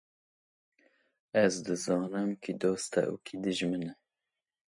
[1.43, 3.83] Ez dizanim, kî doste û kî dijmin